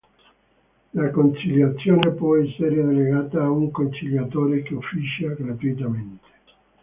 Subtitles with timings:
[0.93, 6.27] La conciliazione può essere delegata a un conciliatore che officia gratuitamente.